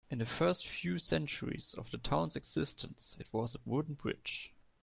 [0.09, 4.51] In the first few centuries of the town's existence, it was a wooden bridge.